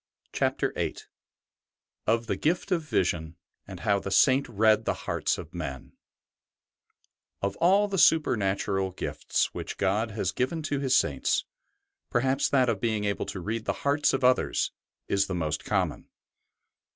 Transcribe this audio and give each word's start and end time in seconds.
CHAPTER 0.33 0.73
VIII 0.75 0.97
OF 2.07 2.25
THE 2.25 2.35
GIFT 2.35 2.71
OF 2.71 2.81
VISION, 2.81 3.35
AND 3.67 3.81
HOW 3.81 3.99
THE 3.99 4.09
SAINT 4.09 4.49
READ 4.49 4.85
THE 4.85 4.95
HEARTS 5.05 5.37
OF 5.37 5.53
MEN 5.53 5.93
Of 7.43 7.55
all 7.57 7.87
the 7.87 7.99
supernatural 7.99 8.93
gifts 8.93 9.53
which 9.53 9.77
God 9.77 10.09
has 10.09 10.31
given 10.31 10.63
to 10.63 10.79
His 10.79 10.95
Saints, 10.95 11.45
perhaps 12.09 12.49
that 12.49 12.67
of 12.67 12.81
being 12.81 13.03
able 13.03 13.27
to 13.27 13.39
read 13.39 13.65
the 13.65 13.73
hearts 13.85 14.11
of 14.11 14.23
others 14.23 14.71
is 15.07 15.27
the 15.27 15.35
most 15.35 15.65
common. 15.65 16.09